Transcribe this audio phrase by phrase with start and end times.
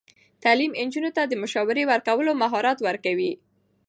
[0.43, 3.33] تعلیم نجونو ته د مشاوره ورکولو مهارت ورکوي.